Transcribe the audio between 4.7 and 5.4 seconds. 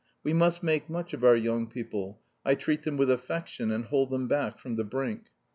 the brink."